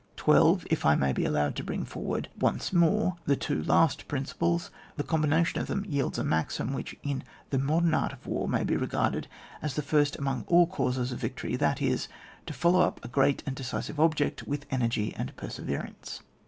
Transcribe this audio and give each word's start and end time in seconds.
12. 0.15 0.65
If 0.71 0.83
I 0.83 0.95
may 0.95 1.13
be 1.13 1.25
allowed 1.25 1.55
to 1.57 1.63
bring 1.63 1.85
for 1.85 2.01
ward 2.01 2.27
once 2.39 2.73
more 2.73 3.17
the 3.27 3.35
two 3.35 3.63
last 3.63 4.07
principles, 4.07 4.71
the 4.97 5.03
combination 5.03 5.61
of 5.61 5.67
them 5.67 5.85
yields 5.87 6.17
a 6.17 6.23
maxim 6.23 6.73
which, 6.73 6.95
in 7.03 7.23
the 7.51 7.59
modem 7.59 7.93
art 7.93 8.11
of 8.11 8.25
war, 8.25 8.47
may 8.47 8.63
be 8.63 8.75
regarded 8.75 9.27
as 9.61 9.75
the 9.75 9.83
first 9.83 10.15
among 10.15 10.43
all 10.47 10.65
causes 10.65 11.11
of 11.11 11.19
victory, 11.19 11.55
that 11.55 11.83
is: 11.83 12.07
to 12.47 12.53
follow 12.53 12.81
up 12.81 12.99
a 13.05 13.09
great 13.09 13.43
and 13.45 13.55
decisive 13.55 13.99
object 13.99 14.47
with 14.47 14.65
energy 14.71 15.13
and 15.15 15.35
perseve 15.37 15.79
rance. 15.79 16.21